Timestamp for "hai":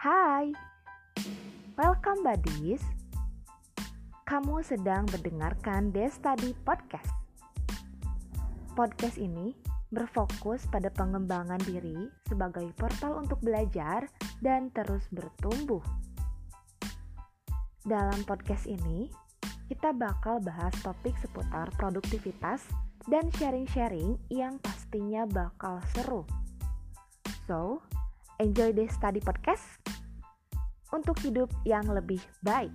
0.00-0.48